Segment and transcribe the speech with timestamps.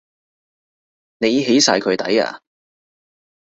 [1.19, 2.41] 你起晒佢底呀？